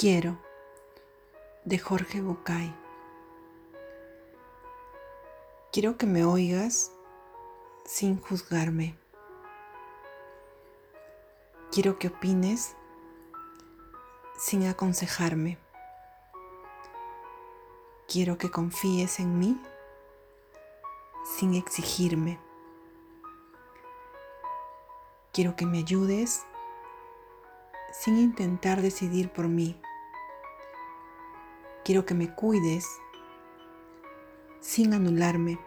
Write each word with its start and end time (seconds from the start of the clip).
Quiero 0.00 0.38
de 1.64 1.76
Jorge 1.76 2.20
Bucay. 2.20 2.72
Quiero 5.72 5.98
que 5.98 6.06
me 6.06 6.24
oigas 6.24 6.92
sin 7.84 8.20
juzgarme. 8.20 8.96
Quiero 11.72 11.98
que 11.98 12.06
opines 12.06 12.76
sin 14.38 14.68
aconsejarme. 14.68 15.58
Quiero 18.06 18.38
que 18.38 18.52
confíes 18.52 19.18
en 19.18 19.36
mí 19.36 19.60
sin 21.24 21.54
exigirme. 21.54 22.38
Quiero 25.32 25.56
que 25.56 25.66
me 25.66 25.78
ayudes 25.78 26.44
sin 27.90 28.16
intentar 28.16 28.80
decidir 28.80 29.28
por 29.30 29.48
mí. 29.48 29.76
Quiero 31.88 32.04
que 32.04 32.12
me 32.12 32.34
cuides 32.34 33.00
sin 34.60 34.92
anularme. 34.92 35.58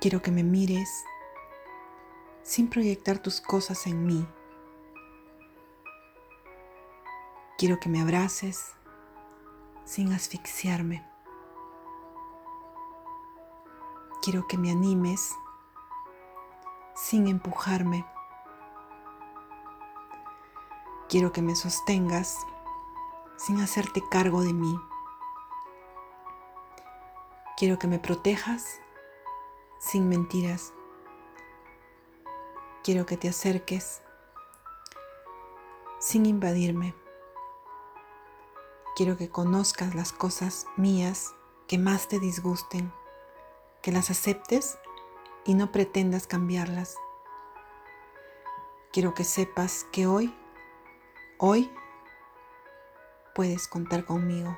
Quiero 0.00 0.22
que 0.22 0.30
me 0.30 0.42
mires 0.42 1.04
sin 2.42 2.70
proyectar 2.70 3.18
tus 3.18 3.42
cosas 3.42 3.86
en 3.86 4.06
mí. 4.06 4.26
Quiero 7.58 7.78
que 7.78 7.90
me 7.90 8.00
abraces 8.00 8.72
sin 9.84 10.14
asfixiarme. 10.14 11.06
Quiero 14.22 14.48
que 14.48 14.56
me 14.56 14.70
animes 14.70 15.34
sin 16.94 17.28
empujarme. 17.28 18.06
Quiero 21.10 21.32
que 21.32 21.42
me 21.42 21.54
sostengas 21.54 22.46
sin 23.40 23.58
hacerte 23.60 24.02
cargo 24.06 24.42
de 24.42 24.52
mí. 24.52 24.78
Quiero 27.56 27.78
que 27.78 27.86
me 27.86 27.98
protejas 27.98 28.80
sin 29.78 30.10
mentiras. 30.10 30.74
Quiero 32.84 33.06
que 33.06 33.16
te 33.16 33.28
acerques 33.28 34.02
sin 36.00 36.26
invadirme. 36.26 36.94
Quiero 38.94 39.16
que 39.16 39.30
conozcas 39.30 39.94
las 39.94 40.12
cosas 40.12 40.66
mías 40.76 41.34
que 41.66 41.78
más 41.78 42.08
te 42.08 42.18
disgusten, 42.18 42.92
que 43.80 43.90
las 43.90 44.10
aceptes 44.10 44.78
y 45.46 45.54
no 45.54 45.72
pretendas 45.72 46.26
cambiarlas. 46.26 46.96
Quiero 48.92 49.14
que 49.14 49.24
sepas 49.24 49.86
que 49.92 50.06
hoy, 50.06 50.34
hoy, 51.38 51.70
puedes 53.40 53.68
contar 53.68 54.04
conmigo 54.04 54.54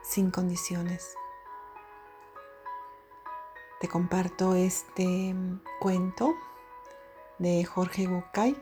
sin 0.00 0.30
condiciones. 0.30 1.18
Te 3.78 3.88
comparto 3.88 4.54
este 4.54 5.34
cuento 5.80 6.34
de 7.38 7.62
Jorge 7.62 8.06
Bucay 8.06 8.56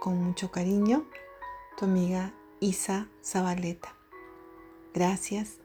con 0.00 0.20
mucho 0.20 0.50
cariño, 0.50 1.04
tu 1.76 1.84
amiga 1.84 2.34
Isa 2.58 3.06
Zabaleta. 3.24 3.94
Gracias, 4.92 5.60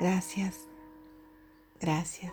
gracias, 0.00 0.66
gracias. 1.78 2.32